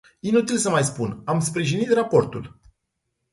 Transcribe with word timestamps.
Inutil 0.21 0.57
să 0.57 0.69
mai 0.69 0.83
spun, 0.83 1.21
am 1.25 1.39
sprijinit 1.39 1.93
raportul. 1.93 2.59